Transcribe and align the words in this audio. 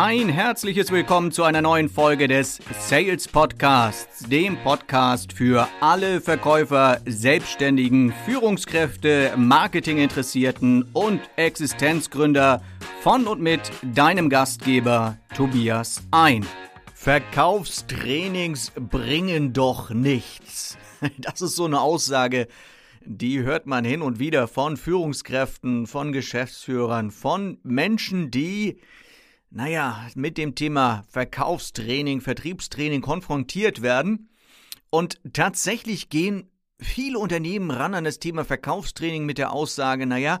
Ein 0.00 0.28
herzliches 0.28 0.92
Willkommen 0.92 1.32
zu 1.32 1.42
einer 1.42 1.60
neuen 1.60 1.88
Folge 1.88 2.28
des 2.28 2.60
Sales 2.78 3.26
Podcasts, 3.26 4.28
dem 4.28 4.56
Podcast 4.62 5.32
für 5.32 5.66
alle 5.80 6.20
Verkäufer, 6.20 7.00
Selbstständigen, 7.04 8.14
Führungskräfte, 8.24 9.32
Marketinginteressierten 9.36 10.84
und 10.92 11.20
Existenzgründer 11.34 12.62
von 13.00 13.26
und 13.26 13.40
mit 13.40 13.72
deinem 13.82 14.28
Gastgeber 14.28 15.18
Tobias 15.34 16.00
ein. 16.12 16.46
Verkaufstrainings 16.94 18.70
bringen 18.76 19.52
doch 19.52 19.90
nichts. 19.90 20.78
Das 21.18 21.40
ist 21.40 21.56
so 21.56 21.64
eine 21.64 21.80
Aussage, 21.80 22.46
die 23.04 23.42
hört 23.42 23.66
man 23.66 23.84
hin 23.84 24.02
und 24.02 24.20
wieder 24.20 24.46
von 24.46 24.76
Führungskräften, 24.76 25.88
von 25.88 26.12
Geschäftsführern, 26.12 27.10
von 27.10 27.58
Menschen, 27.64 28.30
die 28.30 28.78
naja, 29.50 30.08
mit 30.14 30.38
dem 30.38 30.54
Thema 30.54 31.04
Verkaufstraining, 31.08 32.20
Vertriebstraining 32.20 33.00
konfrontiert 33.00 33.82
werden. 33.82 34.28
Und 34.90 35.20
tatsächlich 35.32 36.08
gehen 36.08 36.50
viele 36.80 37.18
Unternehmen 37.18 37.70
ran 37.70 37.94
an 37.94 38.04
das 38.04 38.18
Thema 38.18 38.44
Verkaufstraining 38.44 39.24
mit 39.24 39.38
der 39.38 39.52
Aussage, 39.52 40.06
naja, 40.06 40.40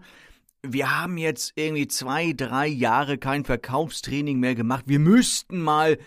wir 0.62 0.98
haben 0.98 1.18
jetzt 1.18 1.52
irgendwie 1.54 1.86
zwei, 1.86 2.32
drei 2.32 2.66
Jahre 2.66 3.18
kein 3.18 3.44
Verkaufstraining 3.44 4.38
mehr 4.40 4.54
gemacht. 4.54 4.84
Wir 4.86 4.98
müssten 4.98 5.60
mal 5.60 5.98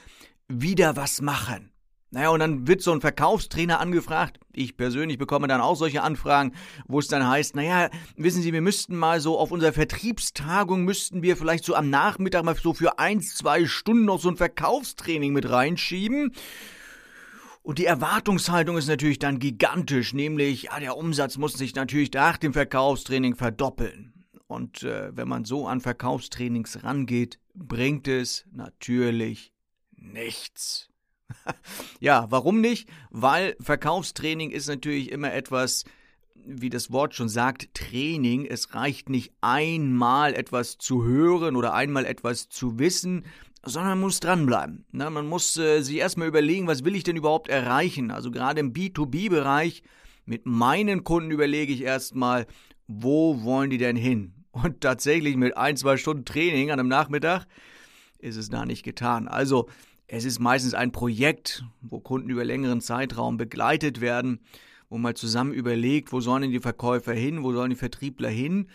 wieder 0.48 0.96
was 0.96 1.22
machen. 1.22 1.72
Naja, 2.14 2.30
und 2.30 2.42
dann 2.42 2.68
wird 2.68 2.82
so 2.82 2.92
ein 2.92 3.00
Verkaufstrainer 3.00 3.80
angefragt. 3.80 4.38
Ich 4.52 4.76
persönlich 4.76 5.18
bekomme 5.18 5.48
dann 5.48 5.62
auch 5.62 5.76
solche 5.76 6.04
Anfragen, 6.04 6.52
wo 6.86 7.00
es 7.00 7.08
dann 7.08 7.26
heißt, 7.26 7.56
naja, 7.56 7.90
wissen 8.18 8.42
Sie, 8.42 8.52
wir 8.52 8.62
müssten 8.62 8.98
mal 8.98 9.22
so 9.22 9.40
auf 9.40 9.52
unserer 9.52 9.72
Vertriebstagung 9.72 10.84
müssten 10.84 11.24
wir 11.24 11.38
vielleicht 11.38 11.64
so 11.64 11.74
am 11.74 11.90
Nachmittag 11.90 12.44
mal 12.44 12.56
so 12.56 12.74
für 12.74 13.00
eins, 13.00 13.36
zwei 13.36 13.66
Stunden 13.66 14.04
noch 14.04 14.20
so 14.20 14.28
ein 14.28 14.36
Verkaufstraining 14.36 15.32
mit 15.32 15.50
reinschieben. 15.50 16.34
Und 17.64 17.78
die 17.78 17.86
Erwartungshaltung 17.86 18.78
ist 18.78 18.88
natürlich 18.88 19.20
dann 19.20 19.40
gigantisch, 19.40 20.14
nämlich, 20.14 20.64
ja, 20.64 20.82
der 20.82 20.98
Umsatz 20.98 21.38
muss 21.38 21.54
sich 21.54 21.76
natürlich 21.76 22.12
nach 22.12 22.36
dem 22.36 22.52
Verkaufstraining 22.52 23.36
verdoppeln. 23.36 24.26
Und 24.48 24.84
äh, 24.84 25.16
wenn 25.16 25.30
man 25.30 25.46
so 25.46 25.66
an 25.66 25.80
Verkaufstrainings 25.80 26.84
rangeht, 26.84 27.40
bringt 27.54 28.10
es 28.10 28.46
natürlich 28.52 29.54
nichts. 29.96 30.91
ja, 32.00 32.28
warum 32.30 32.62
nicht? 32.62 32.90
Weil 33.10 33.56
Verkaufstraining 33.60 34.52
ist 34.52 34.68
natürlich 34.68 35.12
immer 35.12 35.34
etwas, 35.34 35.86
wie 36.46 36.70
das 36.70 36.92
Wort 36.92 37.16
schon 37.16 37.30
sagt, 37.30 37.74
Training. 37.74 38.46
Es 38.46 38.74
reicht 38.74 39.10
nicht 39.10 39.34
einmal 39.42 40.34
etwas 40.34 40.78
zu 40.78 41.04
hören 41.04 41.56
oder 41.56 41.74
einmal 41.74 42.06
etwas 42.06 42.50
zu 42.50 42.80
wissen, 42.80 43.26
sondern 43.64 43.92
man 43.92 44.02
muss 44.02 44.20
dranbleiben. 44.20 44.86
Ne? 44.92 45.10
Man 45.10 45.28
muss 45.28 45.58
äh, 45.58 45.82
sich 45.82 45.98
erstmal 45.98 46.28
überlegen, 46.28 46.68
was 46.68 46.84
will 46.84 46.96
ich 46.96 47.04
denn 47.04 47.16
überhaupt 47.16 47.48
erreichen? 47.48 48.12
Also 48.12 48.32
gerade 48.32 48.60
im 48.60 48.74
B2B-Bereich 48.74 49.84
mit 50.26 50.46
meinen 50.46 51.04
Kunden 51.04 51.32
überlege 51.32 51.74
ich 51.74 51.82
erstmal, 51.82 52.48
wo 52.88 53.44
wollen 53.44 53.70
die 53.70 53.78
denn 53.78 53.96
hin? 53.96 54.34
Und 54.52 54.82
tatsächlich 54.82 55.38
mit 55.38 55.56
ein, 55.56 55.78
zwei 55.78 55.98
Stunden 55.98 56.26
Training 56.26 56.72
an 56.72 56.80
einem 56.80 56.90
Nachmittag 56.90 57.46
ist 58.20 58.36
es 58.36 58.50
da 58.50 58.66
nicht 58.66 58.84
getan. 58.84 59.28
Also 59.28 59.70
es 60.14 60.26
ist 60.26 60.40
meistens 60.40 60.74
ein 60.74 60.92
Projekt, 60.92 61.64
wo 61.80 62.02
Kunden 62.02 62.30
über 62.30 62.44
längeren 62.44 62.82
Zeitraum 62.82 63.38
begleitet 63.38 64.02
werden, 64.02 64.42
wo 64.90 64.98
man 64.98 65.16
zusammen 65.16 65.54
überlegt, 65.54 66.12
wo 66.12 66.20
sollen 66.20 66.52
die 66.52 66.60
Verkäufer 66.60 67.14
hin, 67.14 67.44
wo 67.44 67.54
sollen 67.54 67.70
die 67.70 67.78
Vertriebler 67.78 68.28
hin. 68.28 68.68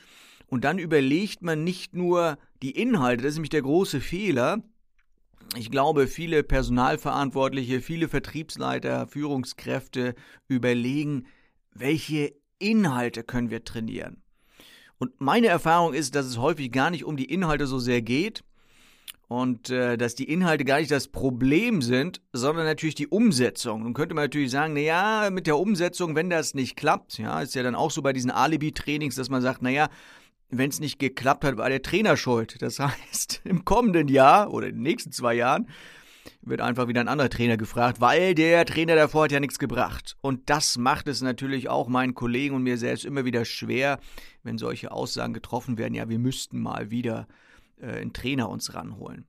Und 0.47 0.65
dann 0.65 0.79
überlegt 0.79 1.43
man 1.43 1.63
nicht 1.63 1.95
nur 1.95 2.39
die 2.63 2.71
Inhalte, 2.71 3.23
das 3.23 3.33
ist 3.33 3.37
nämlich 3.37 3.51
der 3.51 3.61
große 3.61 4.01
Fehler. 4.01 4.63
Ich 5.59 5.71
glaube, 5.71 6.07
viele 6.07 6.43
Personalverantwortliche, 6.43 7.83
viele 7.83 8.09
Vertriebsleiter, 8.09 9.07
Führungskräfte 9.07 10.15
überlegen, 10.49 11.27
welche 11.75 12.33
Inhalte 12.59 13.25
können 13.25 13.51
wir 13.51 13.63
trainieren. 13.63 14.23
Und 14.97 15.21
meine 15.21 15.49
Erfahrung 15.49 15.93
ist, 15.93 16.15
dass 16.15 16.25
es 16.25 16.39
häufig 16.39 16.73
gar 16.73 16.91
nicht 16.91 17.05
um 17.05 17.19
die 17.19 17.31
Inhalte 17.31 17.67
so 17.67 17.79
sehr 17.79 18.01
geht, 18.01 18.43
und 19.29 19.71
äh, 19.71 19.97
dass 19.97 20.15
die 20.15 20.31
Inhalte 20.31 20.65
gar 20.65 20.79
nicht 20.79 20.91
das 20.91 21.09
Problem 21.09 21.83
sind, 21.83 22.21
sondern 22.33 22.65
natürlich 22.65 22.95
die 22.95 23.09
Umsetzung. 23.09 23.83
Nun 23.83 23.95
könnte 23.95 24.15
man 24.15 24.25
natürlich 24.25 24.51
sagen, 24.51 24.75
na 24.75 24.81
ja, 24.81 25.31
mit 25.31 25.47
der 25.47 25.59
Umsetzung, 25.59 26.15
wenn 26.15 26.31
das 26.31 26.55
nicht 26.55 26.77
klappt, 26.77 27.19
ja, 27.19 27.41
ist 27.41 27.55
ja 27.55 27.63
dann 27.63 27.75
auch 27.75 27.91
so 27.91 28.03
bei 28.03 28.13
diesen 28.13 28.31
Alibi-Trainings, 28.31 29.17
dass 29.17 29.29
man 29.29 29.43
sagt, 29.43 29.63
na 29.63 29.71
ja, 29.71 29.89
wenn 30.49 30.71
es 30.71 30.79
nicht 30.79 31.01
geklappt 31.01 31.45
hat, 31.45 31.57
war 31.57 31.69
der 31.69 31.83
Trainer 31.83 32.17
schuld. 32.17 32.63
Das 32.63 32.79
heißt, 33.11 33.41
im 33.45 33.65
kommenden 33.65 34.09
Jahr 34.09 34.53
oder 34.53 34.69
in 34.69 34.77
den 34.77 34.83
nächsten 34.83 35.11
zwei 35.11 35.35
Jahren 35.35 35.69
wird 36.43 36.61
einfach 36.61 36.87
wieder 36.87 37.01
ein 37.01 37.09
anderer 37.09 37.31
Trainer 37.31 37.57
gefragt, 37.57 38.01
weil 38.01 38.35
der 38.35 38.65
Trainer 38.65 38.95
davor 38.95 39.25
hat 39.25 39.33
ja 39.33 39.41
nichts 39.41 39.59
gebracht. 39.59 40.17
Und 40.21 40.49
das 40.51 40.79
macht 40.79 41.09
es 41.09 41.21
natürlich 41.21 41.69
auch 41.69 41.89
meinen 41.89 42.15
Kollegen 42.15 42.55
und 42.55 42.63
mir 42.63 42.79
selbst 42.79 43.05
immer 43.05 43.25
wieder 43.25 43.45
schwer, 43.45 43.99
wenn 44.45 44.59
solche 44.59 44.93
Aussagen 44.93 45.35
getroffen 45.35 45.79
werden, 45.79 45.95
ja, 45.95 46.09
wir 46.09 46.21
müssten 46.21 46.61
mal 46.61 46.91
wieder 46.91 47.27
äh, 47.81 47.87
einen 47.87 48.13
Trainer 48.13 48.49
uns 48.49 48.75
ranholen. 48.75 49.27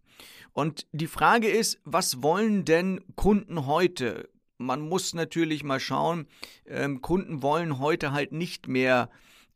Und 0.54 0.88
die 0.92 1.08
Frage 1.08 1.50
ist, 1.50 1.80
was 1.84 2.24
wollen 2.24 2.66
denn 2.66 3.02
Kunden 3.16 3.68
heute? 3.68 4.30
Man 4.58 4.82
muss 4.82 5.14
natürlich 5.14 5.64
mal 5.64 5.80
schauen, 5.80 6.28
ähm, 6.66 7.02
Kunden 7.02 7.44
wollen 7.44 7.78
heute 7.78 8.12
halt 8.12 8.32
nicht 8.32 8.68
mehr, 8.68 9.10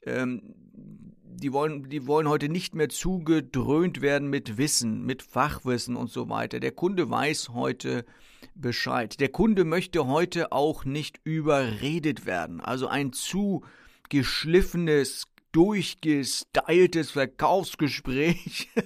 ähm, 0.03 0.53
die 1.23 1.53
wollen, 1.53 1.89
die 1.89 2.05
wollen 2.05 2.29
heute 2.29 2.49
nicht 2.49 2.75
mehr 2.75 2.89
zugedröhnt 2.89 4.01
werden 4.01 4.29
mit 4.29 4.57
Wissen, 4.57 5.03
mit 5.03 5.23
Fachwissen 5.23 5.95
und 5.95 6.11
so 6.11 6.29
weiter. 6.29 6.59
Der 6.59 6.71
Kunde 6.71 7.09
weiß 7.09 7.49
heute 7.49 8.05
Bescheid. 8.53 9.19
Der 9.19 9.29
Kunde 9.29 9.63
möchte 9.65 10.05
heute 10.05 10.51
auch 10.51 10.85
nicht 10.85 11.19
überredet 11.23 12.27
werden. 12.27 12.61
Also 12.61 12.87
ein 12.87 13.11
zu 13.11 13.63
geschliffenes, 14.09 15.30
durchgestyltes 15.51 17.11
Verkaufsgespräch. 17.11 18.69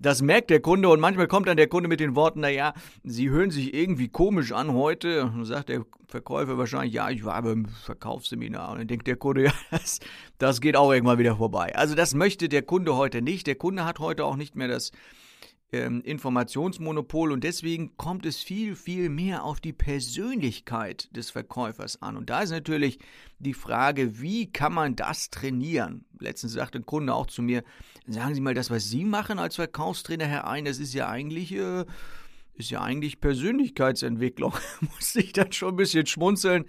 Das 0.00 0.22
merkt 0.22 0.50
der 0.50 0.60
Kunde 0.60 0.88
und 0.90 1.00
manchmal 1.00 1.26
kommt 1.26 1.48
dann 1.48 1.56
der 1.56 1.66
Kunde 1.66 1.88
mit 1.88 1.98
den 1.98 2.14
Worten, 2.14 2.38
naja, 2.38 2.72
Sie 3.02 3.30
hören 3.30 3.50
sich 3.50 3.74
irgendwie 3.74 4.06
komisch 4.06 4.52
an 4.52 4.72
heute. 4.72 5.24
Und 5.24 5.44
sagt 5.44 5.70
der 5.70 5.84
Verkäufer 6.06 6.56
wahrscheinlich, 6.56 6.94
ja, 6.94 7.10
ich 7.10 7.24
war 7.24 7.42
beim 7.42 7.66
Verkaufsseminar. 7.66 8.70
Und 8.70 8.78
dann 8.78 8.86
denkt 8.86 9.08
der 9.08 9.16
Kunde, 9.16 9.44
ja, 9.46 9.52
das, 9.72 9.98
das 10.38 10.60
geht 10.60 10.76
auch 10.76 10.92
irgendwann 10.92 11.18
wieder 11.18 11.34
vorbei. 11.34 11.74
Also 11.74 11.96
das 11.96 12.14
möchte 12.14 12.48
der 12.48 12.62
Kunde 12.62 12.94
heute 12.94 13.22
nicht. 13.22 13.48
Der 13.48 13.56
Kunde 13.56 13.84
hat 13.84 13.98
heute 13.98 14.24
auch 14.24 14.36
nicht 14.36 14.54
mehr 14.54 14.68
das 14.68 14.92
ähm, 15.72 16.00
Informationsmonopol 16.02 17.32
und 17.32 17.44
deswegen 17.44 17.96
kommt 17.96 18.24
es 18.24 18.38
viel, 18.38 18.74
viel 18.74 19.08
mehr 19.08 19.44
auf 19.44 19.60
die 19.60 19.72
Persönlichkeit 19.72 21.14
des 21.14 21.30
Verkäufers 21.30 22.00
an. 22.00 22.16
Und 22.16 22.30
da 22.30 22.42
ist 22.42 22.50
natürlich 22.50 22.98
die 23.38 23.54
Frage, 23.54 24.20
wie 24.20 24.50
kann 24.50 24.72
man 24.72 24.96
das 24.96 25.30
trainieren? 25.30 26.04
Letztens 26.18 26.52
sagte 26.52 26.78
ein 26.78 26.86
Kunde 26.86 27.14
auch 27.14 27.26
zu 27.26 27.42
mir, 27.42 27.62
sagen 28.06 28.34
Sie 28.34 28.40
mal, 28.40 28.54
das, 28.54 28.70
was 28.70 28.88
Sie 28.88 29.04
machen 29.04 29.38
als 29.38 29.56
Verkaufstrainer, 29.56 30.26
Herr 30.26 30.46
Ein, 30.46 30.64
das 30.64 30.78
ist 30.78 30.94
ja 30.94 31.08
eigentlich... 31.08 31.52
Äh, 31.52 31.84
ist 32.58 32.70
ja 32.70 32.82
eigentlich 32.82 33.20
Persönlichkeitsentwicklung. 33.20 34.52
Muss 34.80 35.14
ich 35.14 35.32
dann 35.32 35.52
schon 35.52 35.74
ein 35.74 35.76
bisschen 35.76 36.06
schmunzeln, 36.06 36.64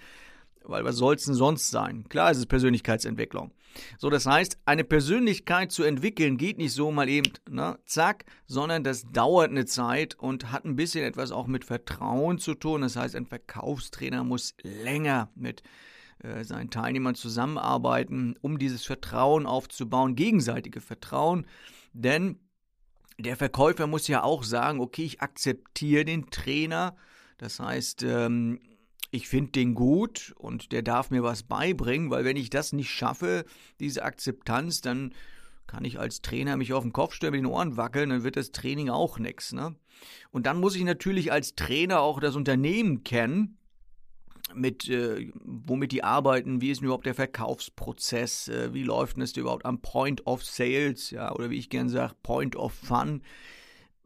weil 0.63 0.85
was 0.85 0.97
soll 0.97 1.15
es 1.15 1.25
denn 1.25 1.33
sonst 1.33 1.71
sein? 1.71 2.05
Klar, 2.09 2.31
es 2.31 2.37
ist 2.37 2.45
Persönlichkeitsentwicklung. 2.45 3.51
So, 3.97 4.09
das 4.09 4.25
heißt, 4.25 4.57
eine 4.65 4.83
Persönlichkeit 4.83 5.71
zu 5.71 5.83
entwickeln 5.83 6.37
geht 6.37 6.57
nicht 6.57 6.73
so 6.73 6.91
mal 6.91 7.09
eben, 7.09 7.31
ne, 7.49 7.77
zack, 7.85 8.25
sondern 8.45 8.83
das 8.83 9.05
dauert 9.11 9.51
eine 9.51 9.65
Zeit 9.65 10.15
und 10.15 10.51
hat 10.51 10.65
ein 10.65 10.75
bisschen 10.75 11.03
etwas 11.03 11.31
auch 11.31 11.47
mit 11.47 11.65
Vertrauen 11.65 12.39
zu 12.39 12.55
tun. 12.55 12.81
Das 12.81 12.95
heißt, 12.95 13.15
ein 13.15 13.25
Verkaufstrainer 13.25 14.23
muss 14.23 14.55
länger 14.63 15.29
mit 15.35 15.63
äh, 16.23 16.43
seinen 16.43 16.69
Teilnehmern 16.69 17.15
zusammenarbeiten, 17.15 18.35
um 18.41 18.59
dieses 18.59 18.85
Vertrauen 18.85 19.45
aufzubauen, 19.45 20.15
gegenseitige 20.15 20.81
Vertrauen, 20.81 21.45
denn 21.93 22.39
der 23.17 23.35
Verkäufer 23.35 23.85
muss 23.85 24.07
ja 24.07 24.23
auch 24.23 24.43
sagen, 24.43 24.79
okay, 24.79 25.03
ich 25.03 25.21
akzeptiere 25.21 26.05
den 26.05 26.29
Trainer. 26.29 26.95
Das 27.37 27.59
heißt, 27.59 28.03
ähm, 28.03 28.59
ich 29.11 29.27
finde 29.27 29.51
den 29.51 29.73
gut 29.73 30.33
und 30.37 30.71
der 30.71 30.81
darf 30.81 31.09
mir 31.09 31.23
was 31.23 31.43
beibringen, 31.43 32.11
weil 32.11 32.25
wenn 32.25 32.37
ich 32.37 32.49
das 32.49 32.73
nicht 32.73 32.89
schaffe, 32.89 33.45
diese 33.79 34.03
Akzeptanz, 34.03 34.81
dann 34.81 35.13
kann 35.67 35.85
ich 35.85 35.99
als 35.99 36.21
Trainer 36.21 36.57
mich 36.57 36.73
auf 36.73 36.83
den 36.83 36.93
Kopf 36.93 37.13
stellen, 37.13 37.31
mit 37.31 37.41
den 37.41 37.45
Ohren 37.45 37.77
wackeln, 37.77 38.09
dann 38.09 38.23
wird 38.23 38.35
das 38.35 38.51
Training 38.51 38.89
auch 38.89 39.19
nichts. 39.19 39.53
Ne? 39.53 39.75
Und 40.31 40.45
dann 40.45 40.59
muss 40.59 40.75
ich 40.75 40.83
natürlich 40.83 41.31
als 41.31 41.55
Trainer 41.55 42.01
auch 42.01 42.19
das 42.19 42.35
Unternehmen 42.35 43.03
kennen, 43.03 43.57
mit 44.55 44.89
äh, 44.89 45.31
womit 45.43 45.91
die 45.91 46.03
arbeiten, 46.03 46.59
wie 46.59 46.71
ist 46.71 46.79
denn 46.79 46.85
überhaupt 46.85 47.05
der 47.05 47.13
Verkaufsprozess, 47.13 48.47
äh, 48.47 48.73
wie 48.73 48.83
läuft 48.83 49.15
denn 49.15 49.21
das 49.21 49.37
überhaupt 49.37 49.65
am 49.65 49.79
Point 49.81 50.25
of 50.25 50.43
Sales, 50.43 51.11
ja, 51.11 51.31
oder 51.33 51.51
wie 51.51 51.59
ich 51.59 51.69
gerne 51.69 51.89
sage, 51.89 52.15
Point 52.23 52.55
of 52.55 52.73
Fun 52.73 53.21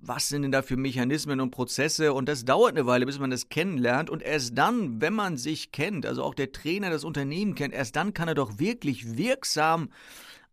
was 0.05 0.27
sind 0.27 0.41
denn 0.41 0.51
da 0.51 0.61
für 0.61 0.75
Mechanismen 0.75 1.39
und 1.39 1.51
Prozesse? 1.51 2.13
Und 2.13 2.27
das 2.27 2.43
dauert 2.43 2.71
eine 2.71 2.85
Weile, 2.85 3.05
bis 3.05 3.19
man 3.19 3.29
das 3.29 3.47
kennenlernt. 3.47 4.09
Und 4.09 4.21
erst 4.21 4.57
dann, 4.57 4.99
wenn 5.01 5.13
man 5.13 5.37
sich 5.37 5.71
kennt, 5.71 6.05
also 6.05 6.23
auch 6.23 6.35
der 6.35 6.51
Trainer 6.51 6.89
das 6.89 7.05
Unternehmen 7.05 7.55
kennt, 7.55 7.73
erst 7.73 7.95
dann 7.95 8.13
kann 8.13 8.27
er 8.27 8.35
doch 8.35 8.59
wirklich 8.59 9.15
wirksam 9.17 9.89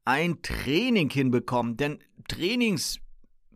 ein 0.05 0.41
Training 0.43 1.11
hinbekommen. 1.11 1.77
Denn 1.77 1.99
Trainings 2.29 3.01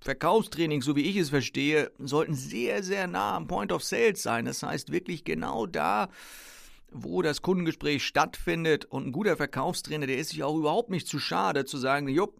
Verkaufstrainings, 0.00 0.85
so 0.85 0.96
wie 0.96 1.08
ich 1.08 1.17
es 1.17 1.31
verstehe, 1.31 1.91
sollten 1.99 2.35
sehr, 2.35 2.82
sehr 2.82 3.06
nah 3.06 3.37
am 3.37 3.46
Point 3.46 3.73
of 3.73 3.82
Sales 3.82 4.23
sein. 4.23 4.44
Das 4.44 4.62
heißt 4.62 4.93
wirklich 4.93 5.25
genau 5.25 5.64
da, 5.64 6.11
wo 6.91 7.23
das 7.23 7.41
Kundengespräch 7.41 8.05
stattfindet. 8.05 8.85
Und 8.85 9.06
ein 9.06 9.12
guter 9.12 9.37
Verkaufstrainer, 9.37 10.06
der 10.06 10.19
ist 10.19 10.31
sich 10.31 10.43
auch 10.43 10.58
überhaupt 10.58 10.91
nicht 10.91 11.06
zu 11.06 11.19
schade 11.19 11.64
zu 11.64 11.79
sagen, 11.79 12.08
jupp, 12.08 12.38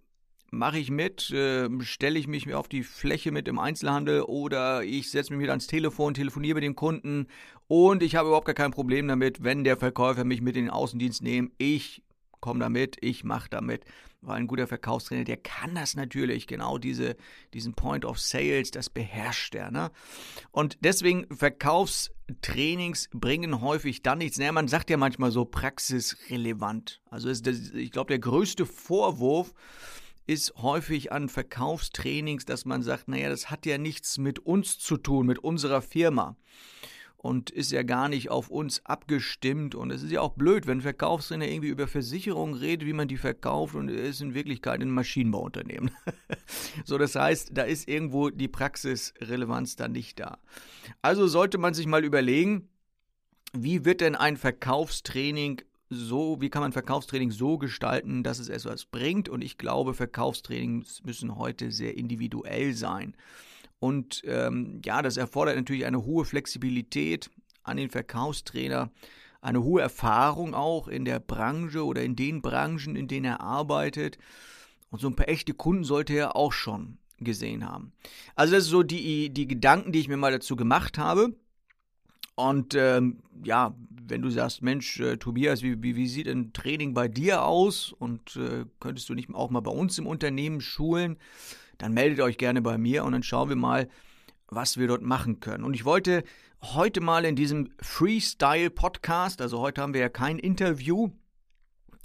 mache 0.55 0.79
ich 0.79 0.91
mit, 0.91 1.31
äh, 1.31 1.69
stelle 1.81 2.19
ich 2.19 2.27
mich 2.27 2.53
auf 2.55 2.69
die 2.69 2.83
Fläche 2.83 3.33
mit 3.33 3.49
im 3.49 3.59
Einzelhandel 3.59 4.23
oder 4.23 4.83
ich 4.83 5.11
setze 5.11 5.33
mich 5.33 5.41
mit 5.41 5.51
ans 5.51 5.67
Telefon, 5.67 6.15
telefoniere 6.15 6.55
mit 6.55 6.65
dem 6.65 6.77
Kunden 6.77 7.27
und 7.67 8.03
ich 8.03 8.17
habe 8.17 8.29
überhaupt 8.29 8.47
gar 8.47 8.55
kein 8.55 8.71
Problem 8.71 9.09
damit, 9.09 9.43
wenn 9.43 9.65
der 9.65 9.77
Verkäufer 9.77 10.25
mich 10.25 10.41
mit 10.41 10.57
in 10.57 10.65
den 10.65 10.71
Außendienst 10.71 11.23
nimmt. 11.23 11.53
Ich 11.59 12.03
komme 12.41 12.61
damit, 12.61 12.99
ich 13.01 13.25
mache 13.25 13.49
damit. 13.49 13.85
Weil 14.21 14.37
ein 14.37 14.47
guter 14.47 14.67
Verkaufstrainer, 14.67 15.25
der 15.25 15.37
kann 15.37 15.75
das 15.75 15.97
natürlich, 15.97 16.47
genau 16.47 16.79
diese, 16.79 17.17
diesen 17.53 17.75
Point 17.75 18.05
of 18.05 18.19
Sales, 18.19 18.71
das 18.71 18.89
beherrscht 18.89 19.55
er. 19.55 19.71
Ne? 19.71 19.91
Und 20.51 20.79
deswegen 20.81 21.27
Verkaufstrainings 21.35 23.09
bringen 23.13 23.61
häufig 23.61 24.03
dann 24.03 24.19
nichts. 24.19 24.39
Naja, 24.39 24.53
man 24.53 24.69
sagt 24.69 24.91
ja 24.91 24.97
manchmal 24.97 25.31
so 25.31 25.45
praxisrelevant. 25.45 27.01
Also 27.11 27.29
ist 27.29 27.47
das, 27.47 27.71
ich 27.71 27.91
glaube, 27.91 28.09
der 28.09 28.19
größte 28.19 28.67
Vorwurf 28.67 29.55
ist 30.27 30.55
häufig 30.57 31.13
an 31.13 31.29
Verkaufstrainings, 31.29 32.45
dass 32.45 32.65
man 32.65 32.83
sagt, 32.83 33.09
naja, 33.09 33.29
das 33.29 33.51
hat 33.51 33.67
ja 33.67 33.79
nichts 33.79 34.19
mit 34.19 34.39
uns 34.39 34.79
zu 34.79 34.97
tun, 34.97 35.27
mit 35.27 35.39
unserer 35.39 35.83
Firma 35.83 36.37
und 37.25 37.49
ist 37.49 37.73
ja 37.73 37.83
gar 37.83 38.11
nicht 38.11 38.31
auf 38.31 38.51
uns 38.51 38.85
abgestimmt. 38.85 39.75
Und 39.75 39.91
es 39.91 40.03
ist 40.03 40.13
ja 40.13 40.21
auch 40.21 40.35
blöd, 40.35 40.67
wenn 40.67 40.79
ein 40.79 40.83
Verkaufstrainer 40.83 41.49
irgendwie 41.49 41.71
über 41.71 41.89
Versicherungen 41.89 42.55
redet, 42.55 42.87
wie 42.87 42.93
man 42.93 43.09
die 43.09 43.17
verkauft 43.17 43.75
und 43.75 43.89
ist 43.89 44.21
in 44.21 44.35
Wirklichkeit 44.35 44.83
ein 44.83 44.91
Maschinenbauunternehmen. 44.91 45.91
so, 46.85 46.99
das 46.99 47.15
heißt, 47.15 47.53
da 47.55 47.63
ist 47.63 47.89
irgendwo 47.89 48.29
die 48.29 48.49
Praxisrelevanz 48.49 49.75
dann 49.75 49.93
nicht 49.93 50.21
da. 50.21 50.37
Also 51.01 51.27
sollte 51.27 51.57
man 51.57 51.73
sich 51.73 51.87
mal 51.87 52.05
überlegen, 52.05 52.69
wie 53.55 53.87
wird 53.87 54.03
denn 54.03 54.17
ein 54.17 54.37
Verkaufstraining 54.37 55.63
so, 55.95 56.41
wie 56.41 56.51
kann 56.51 56.63
man 56.63 56.73
Verkaufstraining 56.73 57.31
so 57.31 57.59
gestalten, 57.59 58.23
dass 58.23 58.39
es 58.39 58.49
etwas 58.49 58.85
bringt? 58.85 59.29
Und 59.29 59.43
ich 59.43 59.59
glaube, 59.59 59.95
Verkaufstrainings 59.95 61.03
müssen 61.05 61.37
heute 61.37 61.71
sehr 61.71 61.97
individuell 61.97 62.75
sein. 62.75 63.17
Und 63.79 64.23
ähm, 64.25 64.81
ja, 64.85 65.03
das 65.03 65.17
erfordert 65.17 65.57
natürlich 65.57 65.87
eine 65.87 66.05
hohe 66.05 66.25
Flexibilität 66.25 67.31
an 67.63 67.77
den 67.77 67.91
Verkaufstrainer, 67.91 68.91
eine 69.41 69.63
hohe 69.63 69.83
Erfahrung 69.83 70.55
auch 70.55 70.89
in 70.89 71.05
der 71.05 71.21
Branche 71.21 71.85
oder 71.85 72.03
in 72.03 72.17
den 72.17 72.41
Branchen, 72.41 72.97
in 72.97 73.09
denen 73.09 73.27
er 73.27 73.41
arbeitet. 73.41 74.19
Und 74.91 75.01
so 75.01 75.09
ein 75.09 75.17
paar 75.17 75.29
echte 75.29 75.55
Kunden 75.55 75.85
sollte 75.85 76.15
er 76.15 76.37
auch 76.37 76.53
schon 76.53 76.99
gesehen 77.19 77.69
haben. 77.69 77.93
Also 78.37 78.55
das 78.55 78.65
sind 78.65 78.71
so 78.71 78.83
die, 78.83 79.31
die 79.31 79.47
Gedanken, 79.47 79.93
die 79.93 80.01
ich 80.01 80.09
mir 80.09 80.17
mal 80.17 80.33
dazu 80.33 80.57
gemacht 80.57 80.99
habe. 80.99 81.35
Und 82.35 82.75
ähm, 82.75 83.21
ja, 83.45 83.75
wenn 84.07 84.23
du 84.23 84.31
sagst, 84.31 84.63
Mensch, 84.63 85.01
äh, 85.01 85.17
Tobias, 85.17 85.63
wie, 85.63 85.83
wie, 85.83 85.97
wie, 85.97 86.09
sieht 86.09 86.29
ein 86.29 86.53
Training 86.53 86.95
bei 86.95 87.09
dir 87.09 87.45
aus? 87.45 87.93
Und 87.93 88.37
äh, 88.37 88.65
könntest 88.81 89.09
du 89.09 89.15
nicht 89.15 89.33
auch 89.35 89.51
mal 89.51 89.61
bei 89.61 89.71
uns 89.71 89.99
im 89.99 90.07
Unternehmen 90.07 90.61
schulen? 90.61 91.17
dann 91.79 91.93
meldet 91.93 92.21
euch 92.21 92.39
gerne 92.39 92.63
bei 92.63 92.79
mir 92.79 93.05
und 93.05 93.13
dann 93.13 93.23
schauen 93.23 93.49
wir 93.49 93.57
mal, 93.57 93.89
was 94.49 94.77
wir 94.77 94.87
dort 94.87 95.03
machen 95.03 95.41
können. 95.41 95.65
Und 95.65 95.75
ich 95.75 95.85
wollte 95.85 96.25
heute 96.63 97.01
mal 97.01 97.25
in 97.25 97.37
diesem 97.37 97.71
Freestyle-Podcast, 97.81 99.41
also 99.41 99.61
heute 99.61 99.83
haben 99.83 99.95
wir 99.95 100.01
ja 100.01 100.09
kein 100.09 100.39
Interview, 100.39 101.11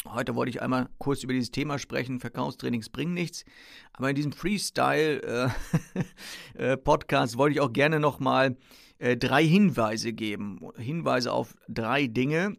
Heute 0.08 0.34
wollte 0.34 0.50
ich 0.50 0.62
einmal 0.62 0.88
kurz 0.98 1.24
über 1.24 1.34
dieses 1.34 1.52
Thema 1.52 1.78
sprechen, 1.78 2.22
Verkaufstrainings 2.22 2.88
bringen 2.88 3.14
nichts. 3.14 3.44
Aber 3.92 4.10
in 4.10 4.16
diesem 4.16 4.32
Freestyle-Podcast 4.32 6.54
äh, 6.56 7.36
äh, 7.36 7.38
wollte 7.38 7.54
ich 7.54 7.60
auch 7.60 7.74
gerne 7.74 8.00
nochmal 8.00 8.56
äh, 9.00 9.18
drei 9.18 9.46
Hinweise 9.46 10.14
geben. 10.14 10.60
Hinweise 10.78 11.34
auf 11.34 11.56
drei 11.68 12.08
Dinge, 12.08 12.58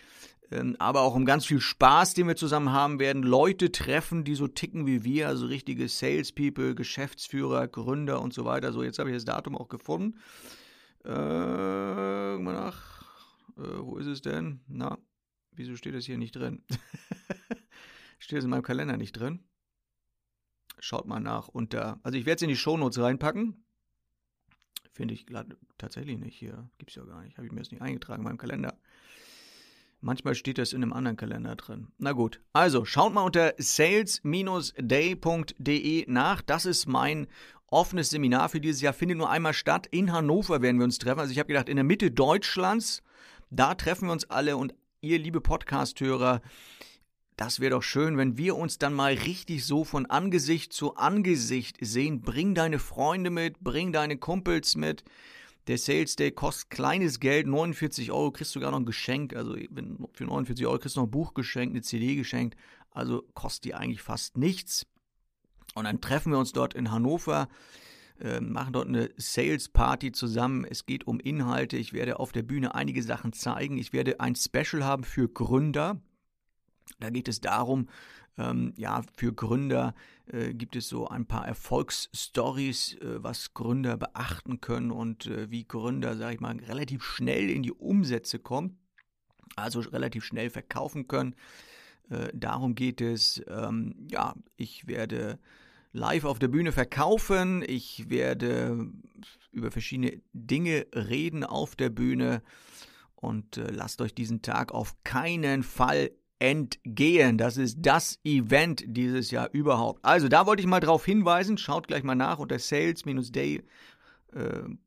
ähm, 0.52 0.78
aber 0.80 1.02
auch 1.02 1.16
um 1.16 1.26
ganz 1.26 1.46
viel 1.46 1.60
Spaß, 1.60 2.14
den 2.14 2.30
wir 2.30 2.38
zusammen 2.38 2.72
haben 2.72 3.00
werden. 3.00 3.24
Leute 3.24 3.74
treffen, 3.74 4.24
die 4.24 4.36
so 4.36 4.48
ticken 4.48 4.88
wie 4.88 5.04
wir, 5.04 5.28
also 5.28 5.48
richtige 5.48 5.90
Salespeople, 5.90 6.76
Geschäftsführer, 6.76 7.68
Gründer 7.68 8.22
und 8.22 8.34
so 8.34 8.46
weiter. 8.46 8.72
So, 8.72 8.84
jetzt 8.84 9.00
habe 9.00 9.10
ich 9.10 9.18
das 9.18 9.26
Datum 9.26 9.58
auch 9.58 9.68
gefunden. 9.68 10.16
Äh, 11.08 12.38
mal 12.38 12.54
nach. 12.54 13.02
Äh, 13.58 13.80
wo 13.80 13.98
ist 13.98 14.08
es 14.08 14.22
denn? 14.22 14.60
Na, 14.68 14.98
wieso 15.52 15.78
steht 15.78 15.96
das 15.96 16.06
hier 16.06 16.18
nicht 16.18 16.36
drin? 16.36 16.64
steht 18.20 18.40
es 18.40 18.44
in 18.44 18.50
meinem 18.50 18.64
Kalender 18.64 18.98
nicht 18.98 19.14
drin? 19.14 19.46
Schaut 20.80 21.08
mal 21.08 21.22
nach 21.22 21.48
unter. 21.48 22.02
Also 22.04 22.18
ich 22.18 22.26
werde 22.26 22.38
es 22.38 22.42
in 22.42 22.50
die 22.50 22.58
Shownotes 22.58 23.00
reinpacken. 23.00 23.64
Finde 24.92 25.14
ich 25.14 25.26
tatsächlich 25.78 26.18
nicht 26.18 26.36
hier. 26.36 26.70
Gibt 26.78 26.92
es 26.92 26.96
ja 26.96 27.06
gar 27.06 27.24
nicht. 27.24 27.38
Habe 27.38 27.48
ich 27.48 27.54
mir 27.54 27.62
das 27.62 27.72
nicht 27.72 27.82
eingetragen 27.82 28.22
in 28.22 28.26
meinem 28.26 28.38
Kalender. 28.38 28.78
Manchmal 30.02 30.36
steht 30.36 30.60
das 30.60 30.74
in 30.74 30.84
einem 30.84 30.94
anderen 30.94 31.18
Kalender 31.18 31.56
drin. 31.56 31.88
Na 31.98 32.12
gut. 32.12 32.40
Also 32.54 32.86
schaut 32.86 33.14
mal 33.14 33.24
unter 33.24 33.56
sales-day.de 33.58 36.06
nach. 36.08 36.42
Das 36.42 36.66
ist 36.66 36.86
mein 36.86 37.28
offenes 37.68 38.10
Seminar 38.10 38.50
für 38.50 38.62
dieses 38.62 38.82
Jahr. 38.82 38.94
Findet 38.94 39.18
nur 39.18 39.30
einmal 39.30 39.54
statt. 39.54 39.88
In 39.92 40.12
Hannover 40.12 40.62
werden 40.62 40.78
wir 40.78 40.86
uns 40.86 40.98
treffen. 40.98 41.20
Also 41.20 41.32
ich 41.32 41.40
habe 41.40 41.48
gedacht, 41.48 41.70
in 41.70 41.76
der 41.76 41.84
Mitte 41.84 42.12
Deutschlands, 42.12 43.04
da 43.50 43.76
treffen 43.76 44.08
wir 44.08 44.14
uns 44.14 44.30
alle 44.30 44.58
und 44.58 44.74
ihr, 45.02 45.20
liebe 45.20 45.42
Podcast-Hörer, 45.42 46.42
das 47.38 47.60
wäre 47.60 47.72
doch 47.72 47.84
schön, 47.84 48.18
wenn 48.18 48.38
wir 48.38 48.56
uns 48.56 48.80
dann 48.80 48.94
mal 48.94 49.14
richtig 49.14 49.64
so 49.64 49.84
von 49.84 50.08
Angesicht 50.08 50.74
zu 50.74 50.96
Angesicht 50.96 51.78
sehen. 51.80 52.22
Bring 52.22 52.56
deine 52.56 52.80
Freunde 52.80 53.30
mit, 53.30 53.60
bring 53.60 53.94
deine 53.94 54.18
Kumpels 54.18 54.76
mit. 54.76 55.04
Der 55.68 55.78
Sales 55.78 56.16
Day 56.16 56.32
kostet 56.32 56.72
kleines 56.72 57.20
Geld, 57.20 57.46
49 57.46 58.12
Euro, 58.12 58.32
kriegst 58.32 58.56
du 58.56 58.60
sogar 58.60 58.72
noch 58.72 58.80
ein 58.80 58.86
Geschenk. 58.86 59.36
Also 59.36 59.56
für 60.14 60.24
49 60.24 60.66
Euro 60.66 60.80
kriegst 60.80 60.96
du 60.96 61.02
noch 61.02 61.08
ein 61.08 61.12
Buch 61.12 61.36
geschenkt, 61.36 61.76
eine 61.76 61.84
CD 61.84 62.16
geschenkt. 62.16 62.58
Also 62.90 63.24
kostet 63.36 63.66
die 63.66 63.76
eigentlich 63.76 64.02
fast 64.02 64.38
nichts. 64.38 64.88
Und 65.78 65.84
dann 65.84 66.02
treffen 66.02 66.32
wir 66.32 66.40
uns 66.40 66.54
dort 66.54 66.74
in 66.74 66.92
Hannover, 66.92 67.48
äh, 68.20 68.42
machen 68.42 68.74
dort 68.74 68.88
eine 68.88 69.12
Sales 69.18 69.70
Party 69.70 70.12
zusammen. 70.12 70.66
Es 70.66 70.88
geht 70.88 71.06
um 71.06 71.20
Inhalte. 71.20 71.78
Ich 71.78 71.94
werde 71.94 72.20
auf 72.20 72.32
der 72.32 72.42
Bühne 72.42 72.74
einige 72.74 73.04
Sachen 73.04 73.32
zeigen. 73.32 73.78
Ich 73.78 73.94
werde 73.94 74.20
ein 74.20 74.36
Special 74.36 74.84
haben 74.84 75.04
für 75.04 75.30
Gründer. 75.30 76.02
Da 77.00 77.12
geht 77.12 77.28
es 77.28 77.42
darum, 77.42 77.90
ähm, 78.40 78.74
ja, 78.76 79.04
für 79.16 79.34
Gründer 79.34 79.94
äh, 80.26 80.54
gibt 80.56 80.76
es 80.76 80.90
so 80.90 81.08
ein 81.10 81.28
paar 81.28 81.48
Erfolgsstories, 81.48 82.96
äh, 82.96 83.24
was 83.24 83.54
Gründer 83.54 83.98
beachten 83.98 84.62
können 84.62 84.90
und 84.90 85.28
äh, 85.28 85.52
wie 85.52 85.68
Gründer, 85.68 86.16
sage 86.18 86.36
ich 86.36 86.40
mal, 86.40 86.58
relativ 86.58 87.04
schnell 87.04 87.52
in 87.52 87.62
die 87.62 87.72
Umsätze 87.72 88.40
kommen, 88.40 88.80
also 89.56 89.82
relativ 89.82 90.24
schnell 90.24 90.50
verkaufen 90.50 91.08
können. 91.08 91.36
Äh, 92.10 92.30
darum 92.34 92.74
geht 92.74 93.02
es. 93.02 93.44
Ähm, 93.48 94.08
ja, 94.10 94.34
ich 94.56 94.88
werde 94.88 95.40
live 95.98 96.26
auf 96.26 96.40
der 96.40 96.48
Bühne 96.48 96.72
verkaufen. 96.72 97.64
Ich 97.68 98.10
werde 98.10 98.90
über 99.52 99.72
verschiedene 99.72 100.22
Dinge 100.34 100.86
reden 100.94 101.44
auf 101.44 101.76
der 101.76 101.90
Bühne 101.90 102.42
und 103.16 103.58
äh, 103.58 103.72
lasst 103.72 104.02
euch 104.02 104.14
diesen 104.14 104.42
Tag 104.42 104.72
auf 104.72 104.96
keinen 105.04 105.64
Fall 105.64 106.12
entgehen. 106.40 107.38
Das 107.38 107.58
ist 107.58 107.78
das 107.80 108.20
Event 108.24 108.84
dieses 108.86 109.32
Jahr 109.32 109.50
überhaupt. 109.52 110.06
Also 110.06 110.28
da 110.28 110.46
wollte 110.46 110.62
ich 110.62 110.68
mal 110.68 110.80
drauf 110.80 111.04
hinweisen. 111.04 111.58
Schaut 111.58 111.88
gleich 111.88 112.04
mal 112.04 112.16
nach 112.16 112.38
unter 112.38 112.60
sales-day.de 112.60 113.64
www.sales-online-kurs.de. 114.32 114.78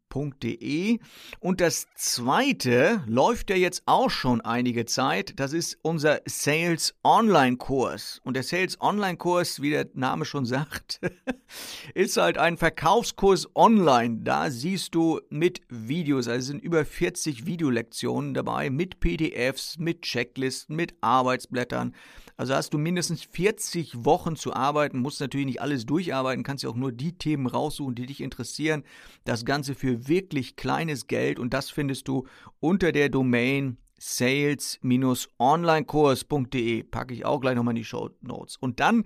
Und 1.41 1.61
das 1.61 1.87
zweite 1.95 3.03
läuft 3.07 3.49
ja 3.49 3.57
jetzt 3.57 3.83
auch 3.87 4.11
schon 4.11 4.41
einige 4.41 4.85
Zeit. 4.85 5.39
Das 5.41 5.53
ist 5.53 5.79
unser 5.83 6.21
Sales 6.27 6.95
Online 7.05 7.57
Kurs. 7.57 8.21
Und 8.25 8.35
der 8.35 8.43
Sales 8.43 8.81
Online 8.81 9.17
Kurs, 9.17 9.63
wie 9.63 9.71
der 9.71 9.89
Name 9.95 10.25
schon 10.25 10.45
sagt, 10.45 11.01
ist 11.95 12.17
halt 12.17 12.37
ein 12.37 12.57
Verkaufskurs 12.57 13.49
online. 13.55 14.19
Da 14.23 14.51
siehst 14.51 14.95
du 14.95 15.21
mit 15.31 15.63
Videos, 15.69 16.29
also 16.29 16.49
sind 16.49 16.63
über 16.63 16.85
40 16.85 17.47
Videolektionen 17.47 18.35
dabei, 18.35 18.69
mit 18.69 19.01
PDFs, 19.01 19.79
mit 19.79 20.03
Checklisten, 20.03 20.77
mit 20.77 20.95
Arbeitsblättern. 21.01 21.95
Also 22.41 22.55
hast 22.55 22.73
du 22.73 22.79
mindestens 22.79 23.23
40 23.23 24.07
Wochen 24.07 24.35
zu 24.35 24.55
arbeiten, 24.55 25.01
musst 25.01 25.21
natürlich 25.21 25.45
nicht 25.45 25.61
alles 25.61 25.85
durcharbeiten, 25.85 26.43
kannst 26.43 26.65
ja 26.65 26.71
auch 26.71 26.75
nur 26.75 26.91
die 26.91 27.13
Themen 27.13 27.47
raussuchen, 27.47 27.95
die 27.95 28.07
dich 28.07 28.23
interessieren. 28.23 28.83
Das 29.27 29.45
Ganze 29.45 29.75
für 29.75 30.09
wirklich 30.09 30.57
kleines 30.57 31.07
Geld 31.07 31.39
und 31.39 31.53
das 31.53 31.69
findest 31.69 32.09
du 32.09 32.27
unter 32.59 32.93
der 32.93 33.11
Domain 33.11 33.77
sales-onlinekurs.de. 33.99 36.85
Packe 36.85 37.13
ich 37.13 37.27
auch 37.27 37.43
gleich 37.43 37.57
nochmal 37.57 37.73
in 37.73 37.83
die 37.83 37.85
Show 37.85 38.09
Notes. 38.23 38.57
Und 38.57 38.81
dann 38.81 39.05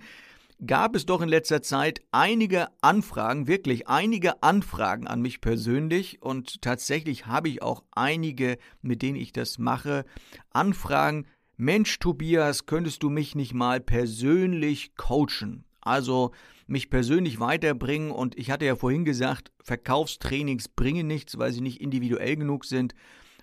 gab 0.64 0.94
es 0.94 1.04
doch 1.04 1.20
in 1.20 1.28
letzter 1.28 1.60
Zeit 1.60 2.02
einige 2.12 2.68
Anfragen, 2.82 3.48
wirklich 3.48 3.88
einige 3.88 4.44
Anfragen 4.44 5.08
an 5.08 5.20
mich 5.20 5.40
persönlich 5.40 6.22
und 6.22 6.62
tatsächlich 6.62 7.26
habe 7.26 7.48
ich 7.48 7.62
auch 7.62 7.82
einige, 7.90 8.58
mit 8.80 9.02
denen 9.02 9.16
ich 9.16 9.32
das 9.32 9.58
mache, 9.58 10.04
Anfragen 10.50 11.26
Mensch, 11.56 11.99
Tobias, 12.00 12.66
könntest 12.66 13.02
du 13.02 13.11
mich 13.11 13.34
nicht 13.34 13.54
mal 13.54 13.80
persönlich 13.80 14.96
coachen? 14.96 15.64
Also 15.80 16.32
mich 16.66 16.90
persönlich 16.90 17.38
weiterbringen 17.40 18.11
und 18.11 18.37
ich 18.38 18.50
hatte 18.50 18.64
ja 18.64 18.75
vorhin 18.75 19.04
gesagt, 19.04 19.52
Verkaufstrainings 19.62 20.68
bringen 20.68 21.06
nichts, 21.06 21.38
weil 21.38 21.52
sie 21.52 21.61
nicht 21.61 21.80
individuell 21.80 22.37
genug 22.37 22.64
sind. 22.64 22.94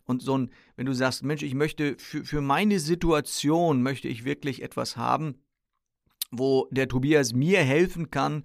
Und 0.05 0.21
so 0.21 0.37
ein, 0.37 0.51
wenn 0.75 0.87
du 0.87 0.93
sagst, 0.93 1.23
Mensch, 1.23 1.43
ich 1.43 1.53
möchte 1.53 1.95
für, 1.99 2.25
für 2.25 2.41
meine 2.41 2.79
Situation 2.79 3.83
möchte 3.83 4.07
ich 4.07 4.25
wirklich 4.25 4.61
etwas 4.61 4.97
haben, 4.97 5.35
wo 6.31 6.67
der 6.71 6.87
Tobias 6.87 7.33
mir 7.33 7.59
helfen 7.59 8.09
kann, 8.09 8.43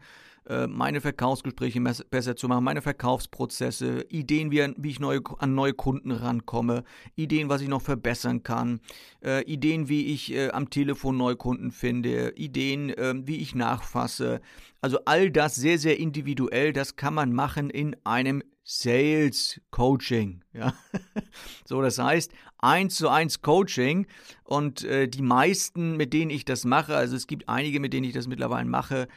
meine 0.68 1.00
Verkaufsgespräche 1.00 1.80
besser 1.80 2.36
zu 2.36 2.48
machen, 2.48 2.64
meine 2.64 2.82
Verkaufsprozesse, 2.82 4.06
Ideen, 4.08 4.50
wie, 4.50 4.72
wie 4.76 4.90
ich 4.90 5.00
neue, 5.00 5.20
an 5.38 5.54
neue 5.54 5.74
Kunden 5.74 6.12
rankomme, 6.12 6.84
Ideen, 7.16 7.48
was 7.48 7.60
ich 7.60 7.68
noch 7.68 7.82
verbessern 7.82 8.42
kann, 8.42 8.80
äh, 9.24 9.42
Ideen, 9.44 9.88
wie 9.88 10.06
ich 10.06 10.32
äh, 10.32 10.50
am 10.50 10.70
Telefon 10.70 11.16
Neukunden 11.16 11.72
finde, 11.72 12.32
Ideen, 12.36 12.90
äh, 12.90 13.14
wie 13.26 13.36
ich 13.36 13.54
nachfasse. 13.54 14.40
Also 14.80 14.98
all 15.04 15.30
das 15.30 15.54
sehr, 15.54 15.78
sehr 15.78 15.98
individuell, 15.98 16.72
das 16.72 16.96
kann 16.96 17.14
man 17.14 17.32
machen 17.32 17.70
in 17.70 17.96
einem 18.04 18.42
Sales 18.62 19.60
Coaching. 19.70 20.42
Ja? 20.52 20.74
so, 21.64 21.80
das 21.82 21.98
heißt, 21.98 22.32
eins 22.58 22.96
zu 22.96 23.08
eins 23.08 23.40
Coaching 23.42 24.06
und 24.44 24.84
äh, 24.84 25.08
die 25.08 25.22
meisten, 25.22 25.96
mit 25.96 26.12
denen 26.12 26.30
ich 26.30 26.44
das 26.44 26.64
mache, 26.64 26.96
also 26.96 27.16
es 27.16 27.26
gibt 27.26 27.48
einige, 27.48 27.80
mit 27.80 27.92
denen 27.92 28.04
ich 28.04 28.12
das 28.12 28.26
mittlerweile 28.26 28.68
mache, 28.68 29.08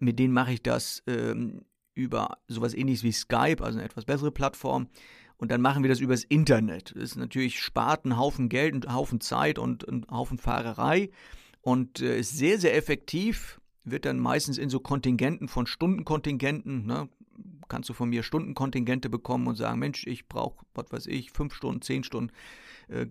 mit 0.00 0.18
denen 0.18 0.32
mache 0.32 0.52
ich 0.52 0.62
das 0.62 1.02
ähm, 1.06 1.62
über 1.94 2.38
sowas 2.48 2.74
ähnliches 2.74 3.02
wie 3.02 3.12
Skype, 3.12 3.62
also 3.62 3.78
eine 3.78 3.86
etwas 3.86 4.04
bessere 4.04 4.30
Plattform. 4.30 4.88
Und 5.38 5.50
dann 5.50 5.60
machen 5.60 5.82
wir 5.82 5.90
das 5.90 6.00
übers 6.00 6.24
Internet. 6.24 6.94
Das 6.94 7.02
ist 7.02 7.16
natürlich 7.16 7.60
spart 7.60 8.04
einen 8.04 8.16
Haufen 8.16 8.48
Geld, 8.48 8.72
einen 8.72 8.94
Haufen 8.94 9.20
Zeit 9.20 9.58
und 9.58 9.86
einen 9.86 10.06
Haufen 10.10 10.38
Fahrerei. 10.38 11.10
Und 11.60 12.00
äh, 12.00 12.18
ist 12.18 12.36
sehr, 12.36 12.58
sehr 12.58 12.76
effektiv. 12.76 13.60
Wird 13.84 14.04
dann 14.04 14.18
meistens 14.18 14.58
in 14.58 14.70
so 14.70 14.80
Kontingenten 14.80 15.48
von 15.48 15.66
Stundenkontingenten, 15.66 16.86
ne, 16.86 17.08
kannst 17.68 17.88
du 17.88 17.92
von 17.92 18.08
mir 18.08 18.22
Stundenkontingente 18.22 19.10
bekommen 19.10 19.46
und 19.46 19.56
sagen, 19.56 19.78
Mensch, 19.78 20.06
ich 20.06 20.28
brauche, 20.28 20.64
was 20.74 20.90
weiß 20.90 21.06
ich, 21.06 21.30
fünf 21.32 21.54
Stunden, 21.54 21.82
zehn 21.82 22.02
Stunden. 22.02 22.32
Äh, 22.88 23.06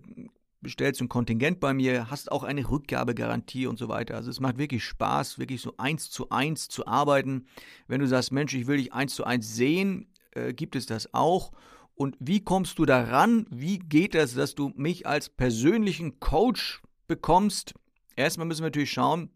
bestellst 0.66 1.00
ein 1.00 1.08
Kontingent 1.08 1.60
bei 1.60 1.72
mir, 1.72 2.10
hast 2.10 2.30
auch 2.30 2.42
eine 2.42 2.68
Rückgabegarantie 2.68 3.66
und 3.66 3.78
so 3.78 3.88
weiter. 3.88 4.16
Also 4.16 4.30
es 4.30 4.40
macht 4.40 4.58
wirklich 4.58 4.84
Spaß, 4.84 5.38
wirklich 5.38 5.60
so 5.60 5.74
eins 5.78 6.10
zu 6.10 6.28
eins 6.30 6.68
zu 6.68 6.86
arbeiten. 6.86 7.46
Wenn 7.86 8.00
du 8.00 8.08
sagst, 8.08 8.32
Mensch, 8.32 8.52
ich 8.54 8.66
will 8.66 8.78
dich 8.78 8.92
eins 8.92 9.14
zu 9.14 9.24
eins 9.24 9.54
sehen, 9.54 10.12
äh, 10.32 10.52
gibt 10.52 10.76
es 10.76 10.86
das 10.86 11.14
auch. 11.14 11.52
Und 11.94 12.16
wie 12.18 12.40
kommst 12.40 12.78
du 12.78 12.84
daran? 12.84 13.46
Wie 13.50 13.78
geht 13.78 14.14
das, 14.14 14.34
dass 14.34 14.54
du 14.54 14.72
mich 14.74 15.06
als 15.06 15.28
persönlichen 15.28 16.18
Coach 16.20 16.82
bekommst? 17.06 17.74
Erstmal 18.16 18.46
müssen 18.46 18.62
wir 18.62 18.66
natürlich 18.66 18.92
schauen, 18.92 19.30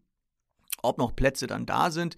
ob 0.83 0.97
noch 0.97 1.15
Plätze 1.15 1.47
dann 1.47 1.65
da 1.65 1.91
sind, 1.91 2.17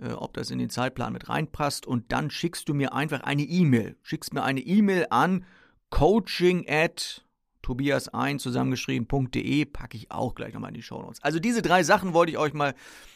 äh, 0.00 0.12
ob 0.12 0.32
das 0.32 0.50
in 0.50 0.58
den 0.58 0.70
Zeitplan 0.70 1.12
mit 1.12 1.28
reinpasst. 1.28 1.86
Und 1.86 2.10
dann 2.10 2.30
schickst 2.30 2.68
du 2.70 2.74
mir 2.74 2.94
einfach 2.94 3.20
eine 3.20 3.42
E-Mail. 3.42 3.96
Schickst 4.02 4.32
mir 4.32 4.42
eine 4.42 4.60
E-Mail 4.60 5.08
an 5.10 5.44
coaching 5.90 6.66
at 6.68 7.25
Tobias1 7.66 8.38
zusammengeschrieben.de 8.38 9.64
packe 9.64 9.96
ich 9.96 10.12
auch 10.12 10.34
gleich 10.34 10.54
nochmal 10.54 10.70
in 10.70 10.74
die 10.74 10.82
Show 10.82 11.02
Notes. 11.02 11.22
Also 11.22 11.40
diese 11.40 11.62
drei 11.62 11.82
Sachen 11.82 12.14
wollte 12.14 12.30
ich 12.30 12.38
euch 12.38 12.52
mal 12.52 12.74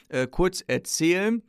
äh, 0.09 0.26
kurz 0.26 0.64
erzählen. 0.66 1.42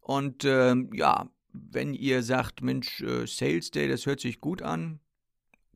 Und 0.00 0.44
ähm, 0.44 0.90
ja, 0.92 1.30
wenn 1.52 1.94
ihr 1.94 2.22
sagt, 2.22 2.60
Mensch, 2.60 3.00
äh, 3.00 3.26
Sales 3.26 3.70
Day, 3.70 3.88
das 3.88 4.04
hört 4.04 4.20
sich 4.20 4.40
gut 4.40 4.60
an, 4.60 5.00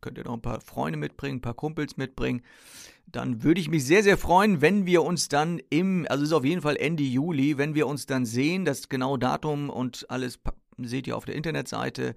könnt 0.00 0.18
ihr 0.18 0.24
noch 0.24 0.34
ein 0.34 0.42
paar 0.42 0.60
Freunde 0.60 0.98
mitbringen, 0.98 1.38
ein 1.38 1.42
paar 1.42 1.54
Kumpels 1.54 1.96
mitbringen, 1.96 2.42
dann 3.06 3.42
würde 3.42 3.60
ich 3.60 3.68
mich 3.68 3.84
sehr, 3.84 4.02
sehr 4.02 4.18
freuen, 4.18 4.60
wenn 4.60 4.84
wir 4.84 5.02
uns 5.02 5.28
dann 5.28 5.60
im, 5.70 6.06
also 6.10 6.24
es 6.24 6.30
ist 6.30 6.34
auf 6.34 6.44
jeden 6.44 6.60
Fall 6.60 6.76
Ende 6.76 7.04
Juli, 7.04 7.56
wenn 7.56 7.74
wir 7.74 7.86
uns 7.86 8.06
dann 8.06 8.26
sehen, 8.26 8.64
das 8.64 8.88
genaue 8.88 9.18
Datum 9.18 9.70
und 9.70 10.06
alles 10.10 10.40
seht 10.76 11.06
ihr 11.06 11.16
auf 11.16 11.24
der 11.24 11.36
Internetseite. 11.36 12.16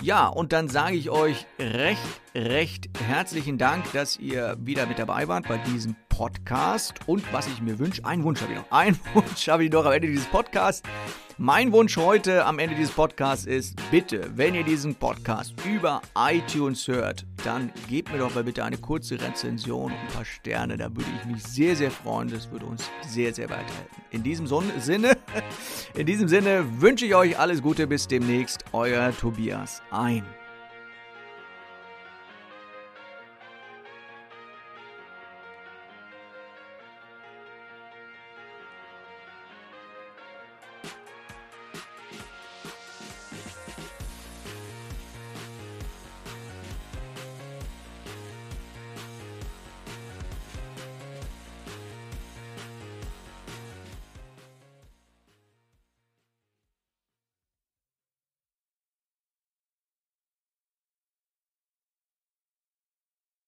Ja, 0.00 0.26
und 0.26 0.52
dann 0.52 0.68
sage 0.68 0.96
ich 0.96 1.10
euch 1.10 1.46
recht, 1.58 2.21
recht 2.34 2.88
herzlichen 3.06 3.58
Dank, 3.58 3.90
dass 3.92 4.18
ihr 4.18 4.56
wieder 4.60 4.86
mit 4.86 4.98
dabei 4.98 5.28
wart 5.28 5.48
bei 5.48 5.58
diesem 5.58 5.96
Podcast. 6.08 6.94
Und 7.06 7.30
was 7.32 7.46
ich 7.46 7.60
mir 7.60 7.78
wünsche, 7.78 8.04
einen 8.04 8.24
Wunsch 8.24 8.40
habe 8.40 8.52
ich 8.52 8.58
noch. 8.58 8.70
Einen 8.70 8.98
Wunsch 9.14 9.48
habe 9.48 9.64
ich 9.64 9.72
noch 9.72 9.84
am 9.84 9.92
Ende 9.92 10.08
dieses 10.08 10.26
Podcasts. 10.26 10.82
Mein 11.38 11.72
Wunsch 11.72 11.96
heute 11.96 12.44
am 12.44 12.58
Ende 12.58 12.76
dieses 12.76 12.94
Podcasts 12.94 13.46
ist, 13.46 13.74
bitte, 13.90 14.30
wenn 14.36 14.54
ihr 14.54 14.62
diesen 14.64 14.94
Podcast 14.94 15.54
über 15.66 16.00
iTunes 16.16 16.86
hört, 16.86 17.26
dann 17.44 17.72
gebt 17.88 18.12
mir 18.12 18.18
doch 18.18 18.34
mal 18.34 18.44
bitte 18.44 18.62
eine 18.64 18.76
kurze 18.76 19.20
Rezension 19.20 19.92
und 19.92 19.98
ein 19.98 20.08
paar 20.08 20.24
Sterne. 20.24 20.76
Da 20.76 20.94
würde 20.94 21.10
ich 21.20 21.30
mich 21.30 21.42
sehr, 21.42 21.74
sehr 21.74 21.90
freuen. 21.90 22.28
Das 22.28 22.50
würde 22.50 22.66
uns 22.66 22.88
sehr, 23.06 23.34
sehr 23.34 23.48
weiterhelfen. 23.48 24.02
In 24.10 24.22
diesem 24.22 24.46
Sinne, 24.46 25.16
in 25.94 26.06
diesem 26.06 26.28
Sinne 26.28 26.64
wünsche 26.80 27.06
ich 27.06 27.14
euch 27.14 27.38
alles 27.38 27.62
Gute. 27.62 27.86
Bis 27.86 28.06
demnächst. 28.06 28.64
Euer 28.72 29.16
Tobias 29.16 29.82
ein. 29.90 30.24